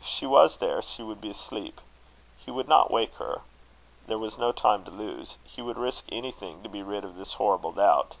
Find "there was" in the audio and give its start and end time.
4.08-4.38